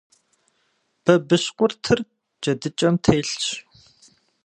[1.03, 1.99] Бабыщкъуртыр
[2.41, 3.41] джэдыкӏэм телъщ.